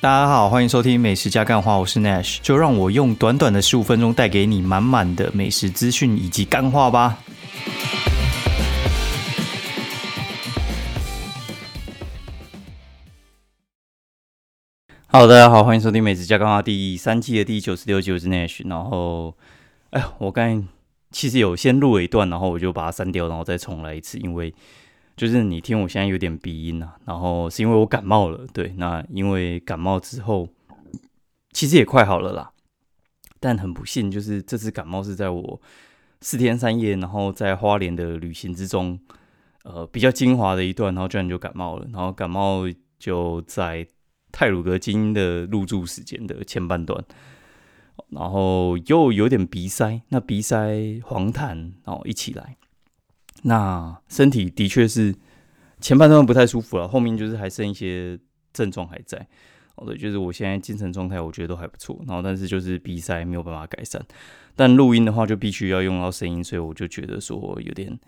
[0.00, 7.18] 大家好，欢迎收听美食加干话，我是 Nash，就让我用短短的十五分钟带给你满满的美食资讯以及干话吧。
[15.08, 18.64] Hello，大家好，欢迎收听美食加干话第三季的第九十六集，我是 Nash。
[18.68, 19.34] 然后，
[19.90, 20.68] 哎，我刚才
[21.10, 24.54] 其实有先录了一段，然后我就把它删掉，然后再重来一次，因为
[25.18, 28.46] 就是你听我现在有点鼻音啊，然后是因为我感冒了。
[28.54, 30.48] 对，那因为感冒之后，
[31.52, 32.52] 其实也快好了啦，
[33.38, 35.60] 但很不幸，就是这次感冒是在我
[36.22, 38.98] 四天三夜，然后在花莲的旅行之中，
[39.64, 42.64] 呃，比较精华的一段，然后居然就感冒了，然后感冒
[42.98, 43.86] 就在。
[44.30, 47.02] 泰鲁格精英的入住时间的前半段，
[48.10, 52.58] 然后又有点鼻塞，那鼻塞黄痰，然后一起来，
[53.42, 55.14] 那身体的确是
[55.80, 58.18] 前半段不太舒服了，后面就是还剩一些
[58.52, 59.26] 症状还在。
[59.76, 64.04] 哦，对，就是我现在精神状态我觉得都还不错，然后但是就是鼻塞没有办法改善，
[64.56, 67.98] 但录音的话就必须要用到声音，所以我就觉得说有点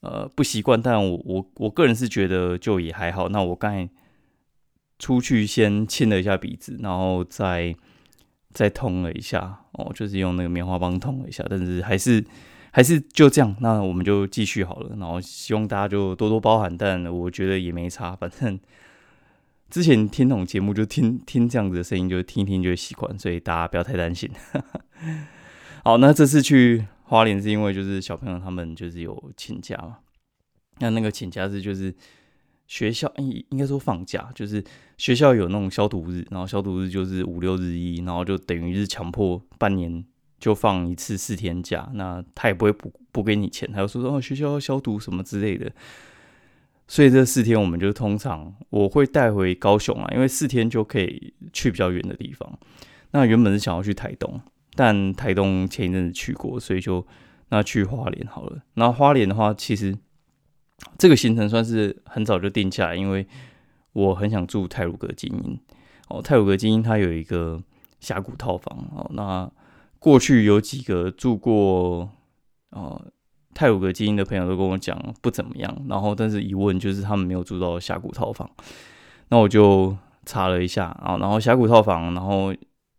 [0.00, 3.28] 呃不习惯，但我我我个人是觉得就也还好。
[3.28, 3.88] 那我刚才。
[5.00, 7.72] 出去先亲了一下鼻子，然后再
[8.50, 12.24] 再通了一下哦，就是用那个棉花棒通了一下，但是还是
[12.72, 14.96] 还是就这样，那我们就继续好了。
[14.98, 18.58] 然后希望大家就多多包涵，但我觉得也没差，反正
[19.70, 24.30] 之前听那种节目就听 听这样子的声音，就听一听就会习惯，所以大家不要太担心。
[25.84, 29.98] 好，那这次去花莲是因为就是小朋友他们就是有请假嘛，
[30.78, 31.94] 那那个请假是就是。
[32.70, 34.62] 学校应应该说放假，就是
[34.98, 40.04] 学校有那种消毒日，然后消毒日就是五六日一，然后就等于是强迫半年
[40.38, 45.70] 就放一次四天假，那他也不会补补给你钱，他就说哦学校要消毒什么之类的，
[46.86, 52.58] 所以这四天我们就通常我会带回高雄啊，因为四天就可以去比较远的地方。
[53.10, 54.40] 那原本是想要去台东，
[54.74, 57.06] 但台东前一阵子去过，所以就
[57.48, 58.62] 那去花莲好了。
[58.74, 59.96] 那花莲的话，其实。
[60.96, 63.26] 这个行程算是很早就定下来，因为
[63.94, 65.58] 我很想住泰鲁阁精英
[66.06, 66.22] 哦。
[66.22, 67.60] 泰鲁阁精英它有一个
[67.98, 69.10] 峡谷套房哦。
[69.12, 69.50] 那
[69.98, 72.08] 过去有几个住过
[72.70, 73.04] 哦
[73.54, 78.48] 泰鲁格精英的朋友都跟我讲不怎么样，然后但是一问就是他们没有住到峡谷套房。
[79.30, 82.54] 那我就查了一下啊，然后峡谷套房，然后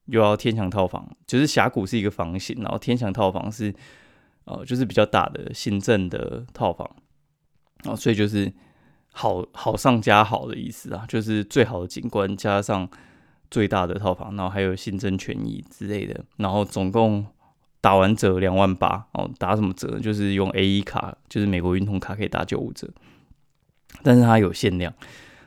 [0.06, 3.74] 又要天墙套房，就是峡谷是一个房型，然后天墙套房是
[4.46, 6.90] 呃就是比较大的行政的套房。
[7.86, 8.52] 哦，所以就是
[9.14, 12.90] 好好上加好的意思啊，就是最好的景观加上
[13.52, 17.26] 最大的套房，然后还有新增权益之类的，然后总共
[17.82, 19.30] 打完折两万八哦。
[19.38, 20.00] 打什么折？
[20.00, 22.88] 就是用 A E 卡，就是美国运通卡可以打九五折，
[24.04, 24.94] 但是它有限量，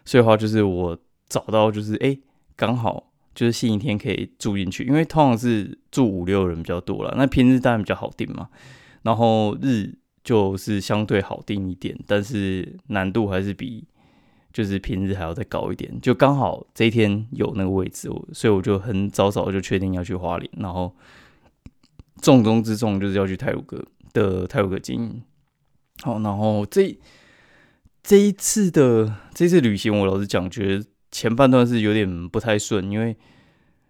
[0.04, 0.98] 所以话就是我
[1.28, 2.18] 找到就是哎，
[2.56, 8.48] 刚好就是星期天可以住进去，因为通常是住五六人比较多了，那平日当然比较好订嘛，
[9.02, 9.98] 然后日。
[10.24, 13.84] 就是相对好订一点，但是难度还是比
[14.52, 16.00] 就是平日还要再高一点。
[16.00, 20.94] 就刚好这一天有那个位置，我所以我就很早早就确定要去花莲，然后
[22.20, 25.22] 重中之重就是要去泰鲁阁的泰鲁阁经营。
[26.02, 26.98] 好，然后这
[28.02, 33.16] 这一次的这次旅行，我老实讲，觉得前半段是有点不太顺，因为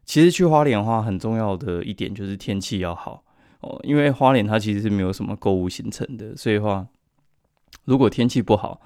[0.04, 3.24] 其实去花莲的话，很重要的一点就是天气要好。
[3.60, 6.86] 哦，因为花莲它其实是没有什么购物行程的，所以话，
[7.84, 8.80] 如果天气不好，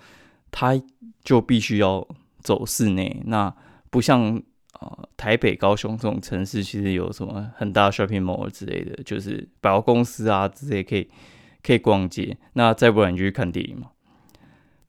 [0.51, 0.81] 它
[1.23, 2.07] 就必须要
[2.41, 3.23] 走室内。
[3.27, 3.55] 那
[3.91, 4.37] 不像
[4.73, 11.09] 啊台北、高雄这种城市，其实有什么很大 shopping mall 之类的，就是百货公司啊之类可以
[11.63, 12.37] 可以逛街。
[12.53, 13.91] 那再不然你就去看电影嘛。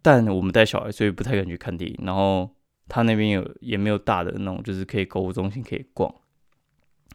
[0.02, 1.98] 但我们带小孩，所以不太敢去看电影。
[2.04, 2.50] 然后
[2.88, 6.14] 他那边有也没有大的那种，就是可以购物中心可以逛。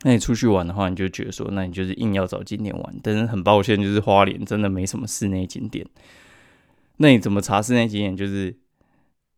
[0.05, 2.95] 那你出去玩的话，你就觉得说，那你就是硬要找景点玩。
[3.03, 5.87] 但是很抱歉，就是花莲真的没什么室内景点。
[7.03, 8.17] 那你怎么查室内景点？
[8.17, 8.57] 就是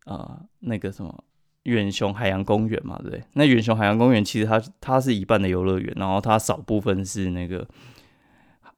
[0.05, 1.23] 啊，那个什么
[1.63, 3.23] 远雄海洋公园嘛，对？
[3.33, 7.67] 那远雄海洋公园其实它它是一半的游乐园，然后它少部分是那个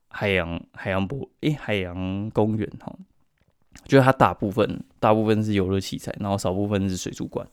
[0.07, 2.95] 海洋海洋博诶海洋公园哈，
[3.83, 7.45] 就是它大部分大部分是游乐器材，然后少部分是水族馆。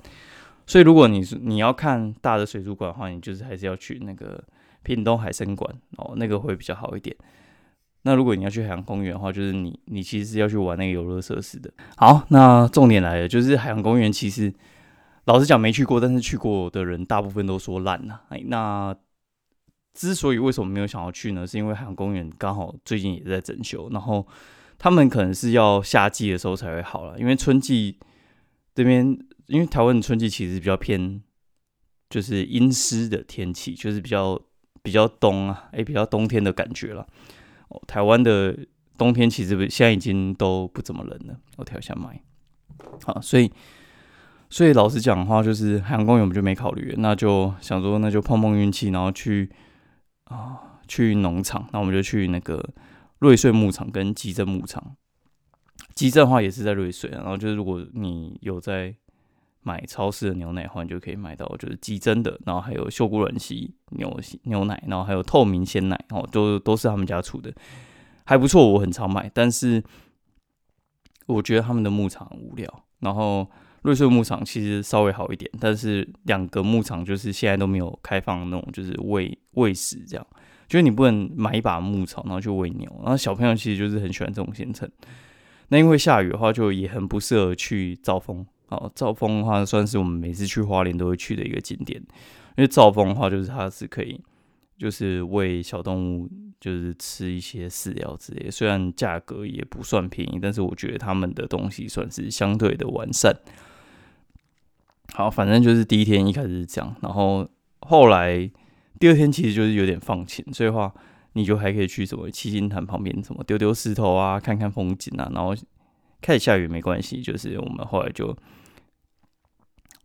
[0.66, 4.42] 所以，如果你是你要看大的水族馆的话，你就是还是要去那个
[4.84, 7.14] 屏东海参馆哦，那个会比较好一点。
[8.04, 11.70] 那如果你要去海洋公园的话，就是你你其实是要去玩那个游乐设施的。
[11.96, 14.52] 好，那重点来了，就是海洋公园其实
[15.24, 18.22] 老实讲没去过，但是去过的人大部分都说烂了。
[18.28, 18.94] 哎，那
[19.92, 21.46] 之所以为什么没有想要去呢？
[21.46, 24.26] 是因为海洋公园刚好最近也在整修，然后
[24.78, 27.98] 他们可能是要夏季的时候才会好了，因为春季
[28.74, 29.18] 这边。
[29.46, 31.22] 因为台湾的春季其实比较偏，
[32.08, 34.40] 就是阴湿的天气，就是比较
[34.82, 37.06] 比较冬啊，哎，比较冬天的感觉了。
[37.74, 38.56] 哦，台湾的
[38.96, 41.36] 冬天其实不现在已经都不怎么冷了。
[41.56, 42.22] 我调一下麦，
[43.04, 43.52] 好，所以
[44.48, 49.50] 所以老实讲的话，就是海洋公园我们就没考虑，那就想说那就碰碰运气，然后去
[50.24, 52.64] 啊去农场，那我们就去那个
[53.18, 54.96] 瑞穗牧场跟基镇牧场。
[55.94, 58.94] 基镇的话也是在瑞穗，然后就是如果你有在。
[59.64, 67.52] 买超市的牛奶的话，你就可以买到就是鸡胗的，然后还有秀姑峦溪牛牛奶，然后还有透明鲜奶，哦，都都是他们家出的，
[68.24, 69.30] 还不错，我很常买。
[69.34, 69.82] 但是
[71.26, 73.50] 我觉得他们的牧场无聊，然后
[73.82, 80.26] 瑞穗牧场其实稍微好一点，但是两个牧场就是现在都没有开放那种就是喂喂食这样，
[80.68, 84.90] 就是你不能买一把牧草然后去喂牛，然后小朋友其实就是很喜欢这种行程。
[85.68, 88.46] 那因为下雨的话，就也很不适合去造风。
[88.66, 92.00] 好，兆丰的话算是我们每次去花莲都会去的一个景点，
[92.56, 94.18] 因为兆丰的话就是它是可以，
[94.78, 98.50] 就是喂小动物，就是吃一些饲料之类。
[98.50, 103.36] 虽然价格也不算便宜，但是我觉得他们的东西算是相对的完善。
[105.12, 107.46] 好，反正就是第一天一开始是这样，然后
[107.80, 108.50] 后来
[108.98, 110.92] 第二天其实就是有点放晴，所以话
[111.34, 115.54] 你就还可以去什么七星潭旁边什么丢丢石头啊，看看风景啊，然后。
[116.24, 118.34] 开始下雨没关系，就是我们后来就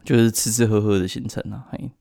[0.03, 1.91] 就是吃吃喝喝的行程啊，还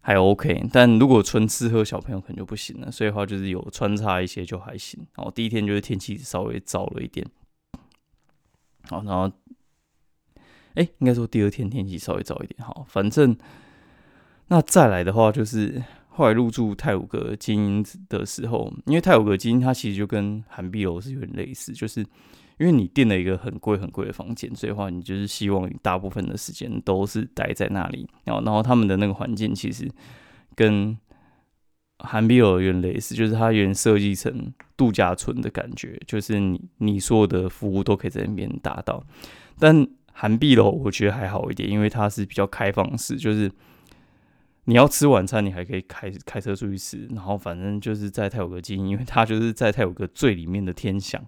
[0.00, 0.64] 还 OK。
[0.72, 2.88] 但如果纯吃喝，小朋友可能就不行了。
[2.88, 5.04] 所以话就是有穿插一些就还行。
[5.16, 7.26] 然后第一天就是天气稍微糟了一点，
[8.88, 9.28] 好，然后
[10.74, 12.64] 哎，应该说第二天天气稍微糟一点。
[12.64, 13.36] 好，反正
[14.46, 22.06] 那再来的话，就是后来入住泰晤格精英的时候，因为泰晤格精英它其实就跟韩碧楼是有点类似，就是。
[22.58, 28.08] 因为你订了一个很贵很贵的房间，所以话你就是希望你大部分的时间都是待在那里。
[28.24, 29.90] 然后，然后他们的那个环境其实
[30.54, 30.96] 跟
[31.98, 39.04] 韩碧楼有点类似，就是它原设计成度假村的感觉，就是你你所有的服务都可以在那边达到。
[39.58, 43.50] 但韩碧楼我觉得还好一点，因为它是比较开放式，就是
[44.64, 47.08] 你要吃晚餐，你还可以开开车出去吃。
[47.14, 51.24] 然后反正就是在泰晤阁基因为它就是在泰晤阁最里面的天祥。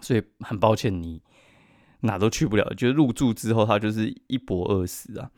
[0.00, 1.20] 所以很抱歉，你
[2.00, 2.64] 哪都去不了。
[2.74, 5.30] 就是入住之后，他就是一博二十啊，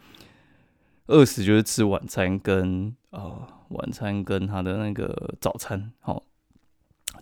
[1.06, 6.22] 二十就是吃晚餐跟呃晚餐跟他的那个早餐，好，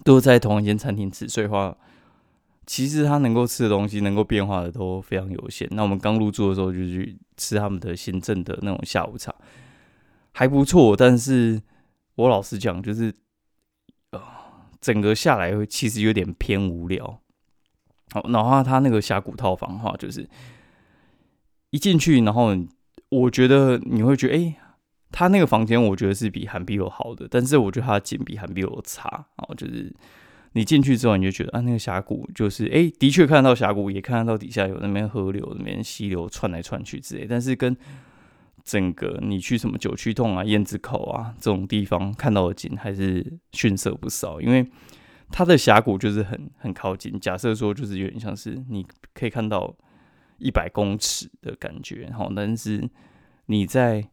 [0.05, 1.29] 都在同一间餐厅吃。
[1.29, 1.77] 所以话，
[2.67, 5.67] 其实他能够吃的东西，能够变化的都非常有限。
[5.71, 9.35] 那我们刚入住的时候就去吃他们的行政的那种下午茶，
[10.33, 10.97] 还不错。
[10.97, 11.61] 但是
[12.17, 13.15] 我老实讲，就是
[14.81, 17.21] 整个下来其实有点偏无聊。
[18.13, 20.29] 好，然后他那个峡谷套房的话，就是
[21.71, 22.57] 一进去，然后
[23.09, 24.57] 我觉得你会觉得，哎，
[25.13, 29.09] 他那个房间我觉得是比韩碧楼好的，但是我觉得他的景比韩碧楼差。
[29.37, 29.95] 然后就是
[30.53, 37.77] 你进去之后，你就觉得啊，那个峡谷就是，哎，的确看得到峡谷，也看得到底下有那边河流、那边溪流串来串去之类，但是跟
[38.65, 44.71] 整个你去什么九曲洞啊、燕子口啊这种地方看到的景还是逊色不少，因为。
[45.33, 48.85] 它的峡谷就是很很靠近，假设说就是有点像是你
[49.15, 49.73] 可以看到
[50.39, 52.83] 一百公尺的感觉，然后但是
[53.47, 54.05] 你在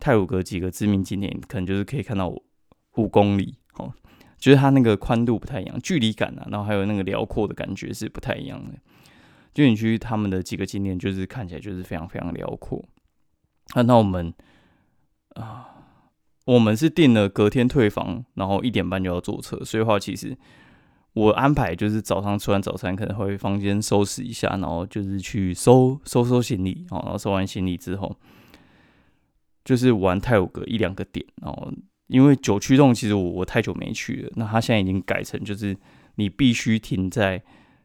[0.00, 2.26] 泰鲁阁几个知名景点，可能就是可以看到
[2.96, 3.92] 五公里，哦，
[4.38, 8.72] 就是它那个宽度不太一样，距离感啊，然后还有那个辽阔的感觉是不太一样的。
[9.52, 12.82] 就你去他们的几个景点，就是看起来就是非常非常辽阔。
[13.74, 14.34] 那那我们
[15.34, 15.68] 啊，
[16.44, 20.36] 我们是订了隔天退房，然后一点半就要坐车，所以话其实。
[21.14, 28.16] 我安排就是早上吃完早餐，可能会房间收拾一下，然后就是去收收收行李，然后收完行李之后，
[29.62, 31.70] 就是玩泰晤阁一两个点，然后
[32.06, 35.76] 因为九曲洞其实我我太久没去了，那它现在已经改成就是
[36.14, 37.42] 你必须停在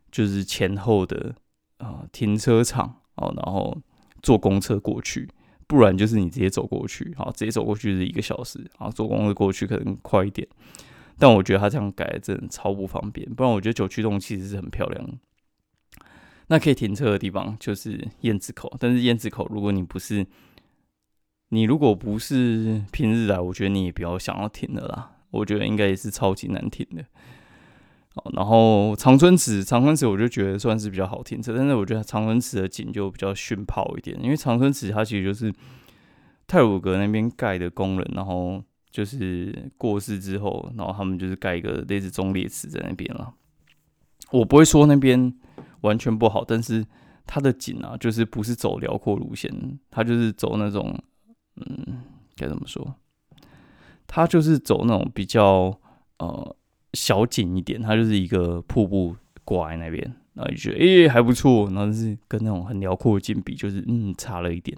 [0.10, 1.36] 就是前后的
[1.80, 3.78] 啊停车场哦，然后
[4.24, 5.30] 坐公车过去，
[5.68, 10.48] 不然就是你直接走过去，好直接走过去是一个小时，然后坐公车过去可能快一点。
[11.20, 15.20] 但我觉得他这样改真的超不方便，不然我觉得九曲洞其实是很漂亮。
[16.48, 20.26] 那可以停车的地方就是燕子口，但是燕子口如果你不是
[21.50, 25.18] 你如果不是平日来，我觉得你也比较想要停的啦。
[25.32, 27.04] 我觉得应该也是超级难停的。
[28.18, 35.54] 好，然后长春池，长春池我就觉得算是比较好停车，但是我觉得长春池的景就比较熏泡一点，因为长春池它其实就是
[36.48, 38.64] 泰鲁阁那边盖的工人，然后。
[38.90, 43.32] 就是过世之后，然后他们就是盖一个类似忠烈祠在那边了。
[44.32, 45.32] 我不会说那边
[45.82, 46.84] 完全不好，但是
[47.28, 49.52] 它的景啊，就是不是走辽阔路线，
[49.92, 50.98] 它就是走那种
[51.58, 52.02] 嗯，
[52.36, 52.96] 该怎么说？
[54.08, 55.80] 它就是走那种比较
[56.18, 56.56] 呃
[56.98, 64.76] 小景一点，它就是一个瀑布挂在那边，然后就觉得诶还不错，然后是跟那种很辽阔的景比，就是嗯差了一点，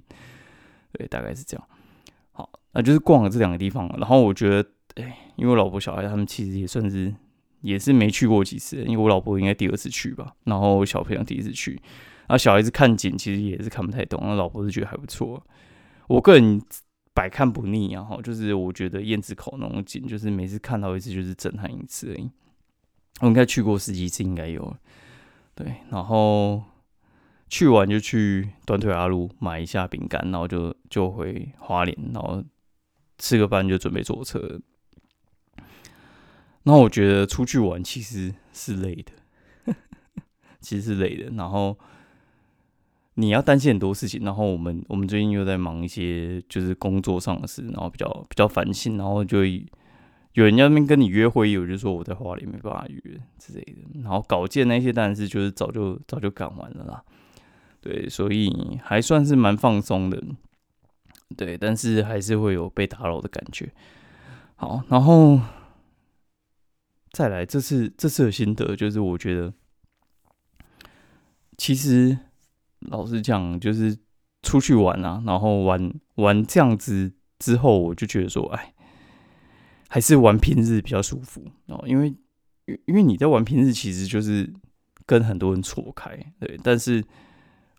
[0.91, 1.67] 对，大概是这样。
[2.33, 7.13] 好，那就是逛了这两个地方，然后我觉得，哎，因为我老婆小孩他们其实也算是
[7.61, 11.71] 也是没去过几次，因为我老婆应该第二次去吧，然后小朋友第一次去，
[12.27, 15.41] 然后小孩子看景其实也是看不太懂，那老婆是觉得还不错，
[16.07, 16.61] 我个人。
[17.19, 18.01] 百看不腻啊！
[18.01, 22.31] 哈，就是我觉得燕子口那种景，就是每次看到一次就是震撼一次而已。
[23.19, 24.73] 我应该去过十几次，应该有。
[25.53, 26.63] 对，然后
[27.49, 32.41] 去完就去短腿阿路买一下饼干，然后就就回花莲，然后
[33.17, 34.61] 吃个饭就准备坐车。
[36.63, 39.75] 那我觉得出去玩其实是累的，
[40.61, 41.29] 其实是累的。
[41.35, 41.77] 然后。
[43.19, 49.43] 你要担心很多事情，然后我们我们最近又在忙一些就是工作上的事，然后比较比较烦心，然后就
[50.33, 53.01] 有人要那边跟你约会，有就说我在花里没办法约
[53.37, 57.03] 之类的，然后稿件那些当然是就是早就早就赶完了啦，
[57.81, 60.23] 对，所以还算是蛮放松的，
[61.35, 63.69] 对，但是还是会有被打扰的感觉。
[64.55, 65.41] 好，然后
[67.11, 69.53] 再来这次这次的心得就是我觉得
[71.57, 72.17] 其实。
[72.81, 73.97] 老实讲，就是
[74.41, 78.73] 出去玩啊，然后玩玩这样子之后，我就觉得说，哎，
[79.89, 81.83] 还是玩平日比较舒服哦。
[81.85, 82.15] 因为，
[82.85, 84.51] 因为你在玩平日，其实就是
[85.05, 86.57] 跟很多人错开，对。
[86.63, 87.03] 但是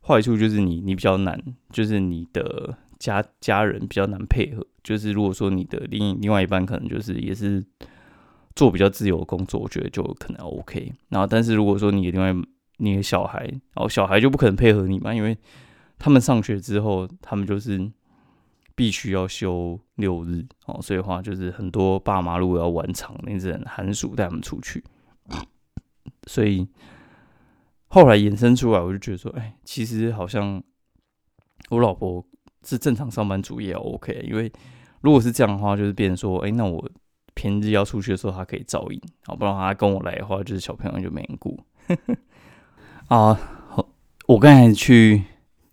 [0.02, 1.42] 坏处就是你你比较难，
[1.72, 4.66] 就是你的家家人比较难配合。
[4.82, 7.62] 就是如果说你的另另外一半可能就是也是
[8.56, 10.92] 做比较自由的工作，我觉得就可能 OK。
[11.08, 12.34] 然后，但是如果说你另外
[12.82, 15.36] 你的小孩，然后小孩就不可能配合你嘛，因为
[15.98, 17.90] 他们上学之后，他们就是
[18.74, 24.82] 必须要休六日哦，所以话就是很多爸妈如果要玩场那只能寒暑带他们出去，
[26.26, 26.66] 所以
[27.88, 30.62] 后来衍生出来，我就觉得说，哎，其实好像
[31.68, 32.24] 我老婆
[32.64, 34.50] 是正常上班族也 OK，因为
[35.02, 36.90] 如果是这样的话，就是变成说，哎，那我
[37.34, 41.58] 平日要出去的时候，他可以照应，好，不然他跟我来的话，就是小朋友就没人顾。
[43.10, 43.36] 啊，
[44.28, 45.24] 我刚才去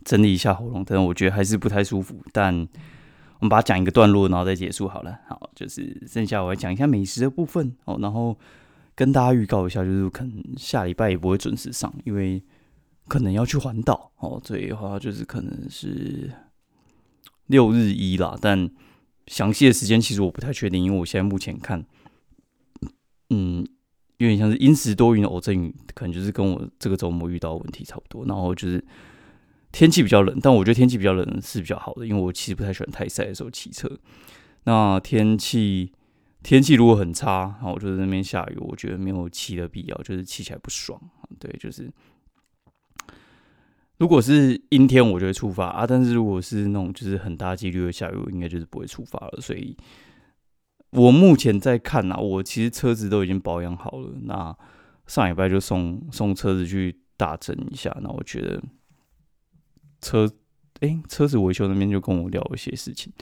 [0.03, 2.19] 整理一下喉咙，但我觉得还是不太舒服。
[2.33, 2.51] 但
[3.37, 5.19] 我们把它讲一个段落，然后再结束好了。
[5.27, 7.99] 好，就是剩下我来讲一下美食的部分哦。
[8.01, 8.35] 然后
[8.95, 12.41] 跟大家预告一下，就是可能下礼拜也不会准时上，因为
[13.07, 14.41] 可能要去环岛哦。
[14.43, 16.31] 所以的话，就是可能是
[17.45, 18.35] 六日一啦。
[18.41, 18.67] 但
[19.27, 21.85] 详细的时间其实我不太确定，因为我现在目前看，
[23.29, 23.63] 嗯。
[24.17, 28.25] 有点像是阴时多云的偶阵雨，可能就是跟我这个周末遇到的问题差不多。
[28.25, 28.83] 然后就是
[29.71, 33.87] 天气比较冷，但我觉得天气比较冷是比较好的，因为我其实不太喜欢太晒的时候骑车。
[34.63, 35.91] 那天气
[36.41, 40.99] 天气如果很差，然后我就在那边下雨，我觉得没有骑的必要，就是骑起来不爽。
[41.39, 41.91] 对，就是
[43.97, 45.85] 如果是阴天，我就会出发啊。
[45.85, 49.39] 但是如果是那种就是很大几率的下雨，我应该就是不会出发了。
[49.41, 49.77] 所以。
[50.97, 54.09] 我目前在看呐，我其实车子都已经保养好了。
[54.23, 54.57] 那
[55.05, 57.95] 上礼拜就送送车子去打针一下。
[58.01, 58.59] 那我觉得
[60.01, 60.27] 车，
[60.79, 63.13] 哎，车子维修那边就跟我聊一些事情。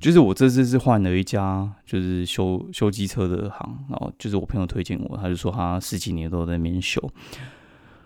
[0.00, 7.02] 就是我这次是换了一家就是修修机车的行，然后就是我朋友推荐我，他就说他十几年都在那边修。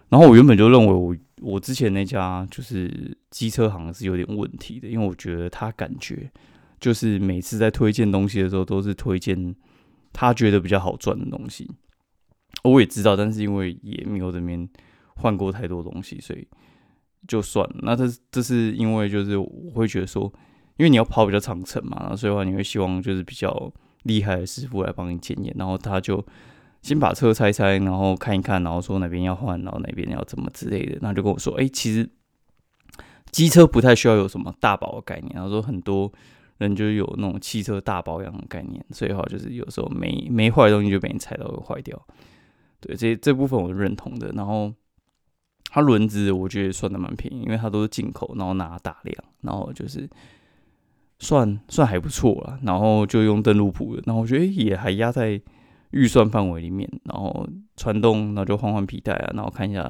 [0.08, 6.30] 然后我原本就认为我我之前那家就是机车行是有点问题的，因为我觉得他感觉。
[6.82, 9.54] 就是每次在推荐东西的时候，都是推荐
[10.12, 11.70] 他觉得比较好赚的东西。
[12.64, 14.68] 我也知道，但是因为也没有这边
[15.14, 16.44] 换过太多东西，所以
[17.28, 17.76] 就算了。
[17.82, 20.24] 那这这是因为就是我会觉得说，
[20.76, 23.72] 因为你要跑比较长程嘛，所以话你会希望就是比较
[24.02, 25.54] 厉害的师傅来帮你检验。
[25.56, 26.24] 然后他就
[26.82, 30.98] 先把车拆拆，然后看一看，然后说哪边要换，然后哪边要怎么之类的。
[31.00, 32.10] 那就跟我说，哎，其实
[33.30, 35.30] 机车不太需要有什么大保的概念。
[35.32, 36.12] 然后说很多。
[36.62, 42.00] 人就有那种汽车大保养的概念，所以话就是有时候没没坏的东西就被你踩到会坏掉。
[42.80, 44.32] 对，这这部分我是认同的。
[44.32, 44.72] 然后
[45.70, 50.08] 它轮子我觉得算的蛮便宜，因为它都是进口，然后拿大量，然后就是
[51.18, 52.58] 算算还不错了。
[52.62, 55.40] 然后就用登陆普的，然后我觉得也还压在
[55.92, 56.90] 预算范围里面。
[57.04, 59.82] 然后传动，那就换换皮带啊，然后看一下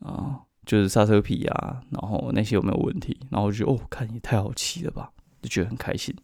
[0.00, 3.18] 啊，就是刹车皮啊，然后那些有没有问题。
[3.30, 5.10] 然后我觉得哦，看也太好骑了吧。
[5.42, 6.14] 就觉得很开心。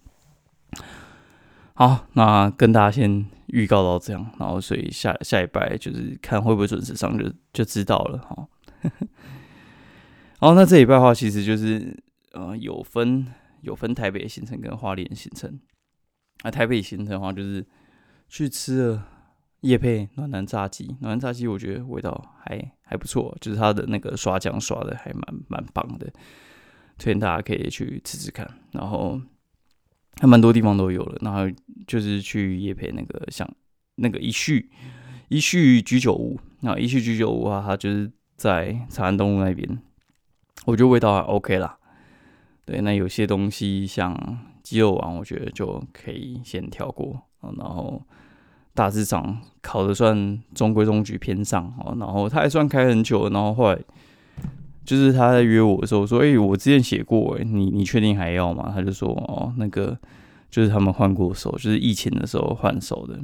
[1.74, 8.48] 好，那跟大家先预告到这样，然后所以下下一拜就是看会不会准时上，就就知道了哈。
[10.38, 11.96] 好，那这一拜的话，其实就是
[12.32, 13.26] 呃有分
[13.62, 15.58] 有分台北行程跟花莲行程。
[16.42, 17.66] 那台北行程的话，就是
[18.28, 19.08] 去吃了
[19.62, 26.12] 叶配暖男炸鸡，暖男炸鸡我觉得味道还还不错，就是它的那个刷酱刷的还蛮蛮棒的，
[26.98, 28.48] 推荐大家可以去吃吃看。
[28.72, 29.20] 然后
[30.20, 31.40] 还蛮多地方都有了，然后
[31.86, 33.48] 就是去夜配那个像
[33.96, 34.70] 那个一序
[35.28, 39.78] 一序居酒屋，那一序居酒屋啊，它就是在长安东路那边，
[40.66, 41.78] 我觉得味道还 OK 啦。
[42.64, 48.02] 对，那有些东西像鸡肉丸，我觉得就可以先跳过然后
[48.72, 51.94] 大致上烤的算中规中矩偏上哦。
[51.98, 53.78] 然后它还算开很久，然后后来
[54.84, 59.98] 就是他在约我的时候说：“哎，我之前写过，哎，你你确定还要吗？”他就说：“哦，那个
[60.50, 63.18] 就是他们换过手，就是疫情的时候换手的。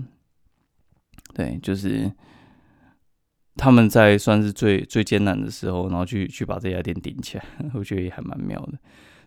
[1.35, 2.11] 对，就是
[3.57, 8.79] 他们在算是最最艰难的时候，然后去去把这家店顶起来， 我觉得也还蛮妙的。”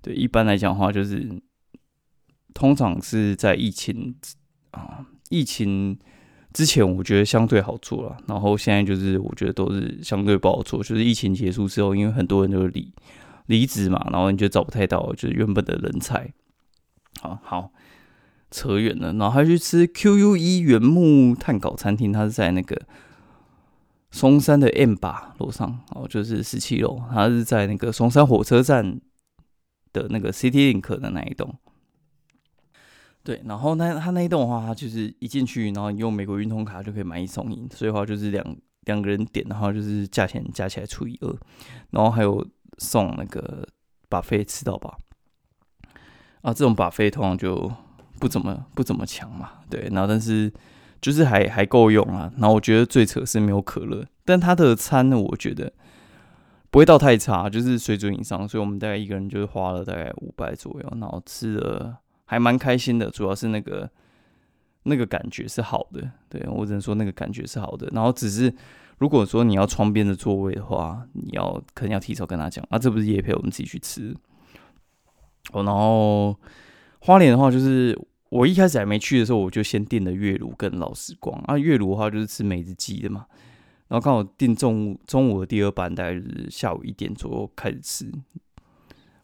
[0.02, 1.42] 对，一般来讲的话，就是
[2.54, 4.16] 通常是在疫情
[4.72, 5.98] 啊，疫情
[6.53, 8.17] 之前，我觉得相对好做了。
[8.27, 10.83] 然后现在就是，我觉得都是相对不好做。
[10.83, 12.93] 就是疫情结束之后，因为很多人都离
[13.48, 16.31] 离职嘛，然后你就找不太到就是原本的人才。
[17.22, 17.72] 好好
[18.51, 22.79] 扯远了，然后还去吃 Q U 一原木炭烤餐厅，它是在那个
[24.12, 29.01] 松山的 M 吧楼上哦，就是十七楼，它是在那个松山火车站。
[29.93, 31.55] 的那个 City Link 的那一栋，
[33.24, 38.46] 对，然后那他那一栋的话，他就是一进去，然后你用美国运通卡就可以买一送一，所以话就是两
[38.82, 41.34] 两个人点的话，就是价钱加起来除以二，
[41.92, 42.46] 然后还有
[42.80, 43.65] 送那个
[44.10, 44.98] 把费吃到饱。
[46.42, 47.72] 啊，这种把费通常就
[48.20, 50.51] 不怎么不怎么强嘛，对，然后但是
[51.00, 55.72] 就是还还够用啊，然后我觉得最扯是没有可乐，但他的餐呢，我觉得。
[56.69, 61.95] 不会到太差，就是水准以上，所以我们大概一个人就是花了大概五百左右，然后吃了
[62.34, 63.88] 还蛮开心的，主要是那个
[64.84, 67.88] 那个感觉是好的，对我只能说那个感觉是好的。
[67.91, 68.52] 然后只是
[68.98, 74.15] 如果说你要窗边的座位的话，你要可能要提早跟他讲，啊，这不是夜陪我们自己去吃。
[75.52, 76.36] 哦，然后
[77.02, 77.96] 花莲的话，就是
[78.30, 83.28] 我一开始还没去的时候，我就先订了月炉跟老时光啊，月炉的话就是吃梅子鸡的嘛。
[83.89, 88.12] 然后刚好订中午中午的第二班，大概是下午一点左右开始吃。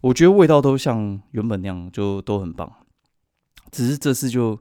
[0.01, 2.71] 我觉得味道都像原本那样，就都很棒。
[3.71, 4.59] 只是这次就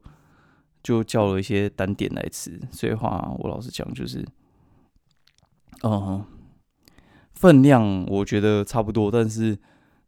[0.83, 4.27] 就叫了一些单点来吃，所以话我老实讲就是，
[5.83, 6.25] 嗯，
[7.33, 9.59] 分量我觉得差不多，但是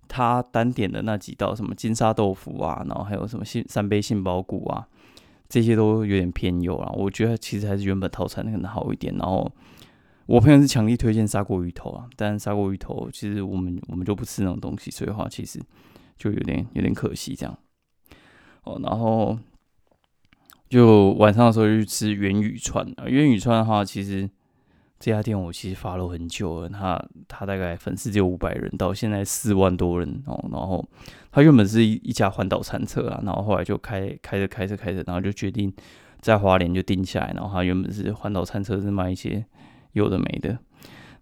[0.09, 4.89] 他单点的那几道什么金沙豆腐啊，然后还有什么杏三杯杏鲍菇啊，
[5.49, 6.93] 这些都有点偏油啊。
[6.95, 9.51] 我觉得其实还是原本套餐可能好一点，然后。
[10.27, 15.61] 我朋友是强力推荐砂锅鱼头啊，但砂锅鱼头其实我们我们就不吃那种东西，所以话其实
[16.17, 17.59] 就有点有点可惜这样。
[18.65, 19.39] 哦，然后
[20.69, 24.29] 就晚上的时候就去吃元宇川啊，元宇川的话，其实
[24.99, 30.39] 这家店我其实发了很久了，他他大概粉丝只有五百人，到现在四万多人哦。
[30.53, 30.87] 然后
[31.33, 35.73] 他原本是一一家环岛餐车啊，然后后来就开开着开着开着，然后就决定
[36.21, 39.45] 在华联就定下来，然后他原本是环岛餐车是卖一些。
[39.93, 40.57] 有的没的，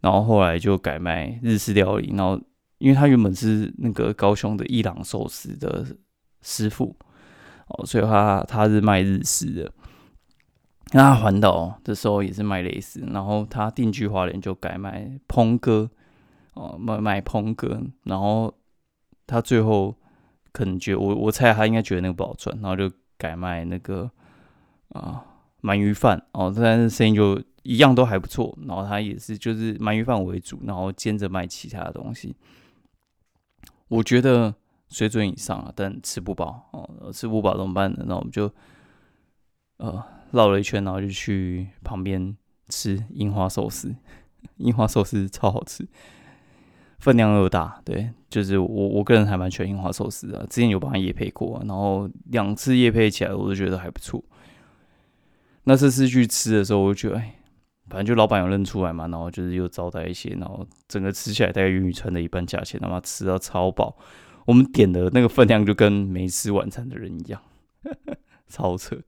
[0.03, 2.39] 然后后来就改卖日式料理，然后
[2.77, 5.87] 因为他原本是那个高雄的伊朗寿司的
[6.43, 6.95] 师傅
[7.69, 9.73] 哦，所以他他是卖日式的。
[10.93, 15.91] 那环岛的时候也是卖类似，然后他定居华联就改卖烹哥
[16.55, 18.55] 哦，卖卖烹哥，然后
[19.27, 19.95] 他最后
[20.53, 24.11] 可能觉我我猜他应该觉得那个不好赚，然后就改卖那个
[24.91, 25.25] 啊
[25.63, 27.43] 鳗鱼饭哦，但是生意就。
[27.65, 32.35] 一样都还不错，然后他也是就是鳗鱼饭为主，然后兼着卖其他的东西。
[33.89, 34.55] 我觉得
[34.91, 38.05] 水准以上啊，但吃不饱哦，吃不饱怎么办呢？
[38.07, 38.51] 那我们就
[39.79, 42.37] 呃绕了一圈，然后就去旁边
[42.69, 43.95] 吃樱花寿司。
[44.59, 45.87] 樱花寿司超好吃，
[46.99, 50.47] 分量又大，对，就是我我个人还蛮喜欢樱花寿司的。
[50.47, 54.23] 之前有帮他夜配过，然后两次夜配起来，我都觉得还不错。
[55.65, 57.35] 那这次去吃的时候，我就觉得哎。
[57.91, 63.97] 反正就老板有认出来嘛，然后就是又招待一些，然后整个吃起来大概云宇川的一半价钱，他妈吃到超饱。
[64.49, 67.39] 我们点的那个分量就跟没吃晚餐的人一样，
[68.49, 68.99] 超扯。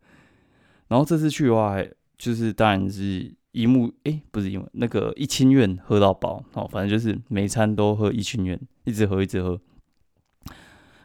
[0.88, 1.82] 然后这次去的话，
[2.18, 9.58] 就是当然是一木哎，不是因为那个一清院喝到饱哦，反正就是每餐都喝一清院，一直喝一直喝。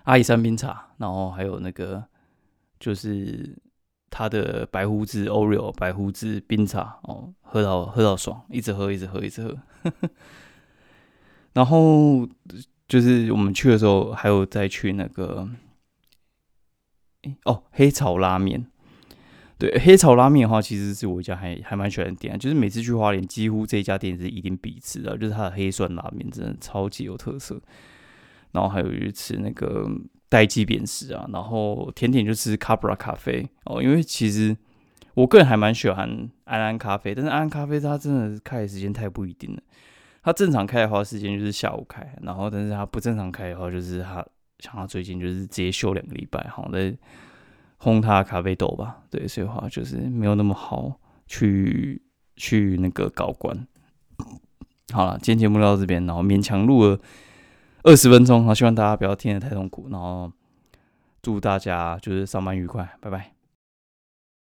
[0.03, 2.03] 阿姨三冰茶，然后还有那个
[2.77, 3.55] 就是。
[4.17, 9.57] 他的白胡子 Oreo 白胡子冰茶哦，喝到喝到爽，一直喝一直喝一直喝。
[11.51, 12.25] 然后
[12.87, 15.47] 就是我们去的时候，还有再去那个
[17.45, 18.67] 哦，黑草拉面。
[19.57, 27.61] 对，黑草拉面的话，其实是我一家还还蛮喜欢点，就是每次去花莲，几乎这一家店是一定必吃的，就是它的黑蒜拉面真的超级有特色。
[28.51, 29.89] 然后还有去吃那个
[30.29, 34.55] 代记扁食啊，然后甜点就吃卡布拉咖啡哦，因为其实
[35.13, 39.61] 我个人还蛮喜欢安安咖啡，但是安安咖啡它真的开的时间太不一定了。
[40.25, 44.25] 他正常开的话时间就是下午开，然后但是他不正常开的话，就是他
[44.59, 46.93] 像它最近就是直接休两个礼拜，好在。
[47.77, 52.01] 烘他咖啡豆吧，对，所以话就是没有那么好去
[52.35, 53.67] 去那个搞关。
[54.91, 56.99] 好了，今天节目到这边，然后勉强录了
[57.83, 60.31] 二十分钟，然后，希望大家不要听得太痛苦，然后
[61.21, 63.34] 祝大家就是上班愉快，拜拜。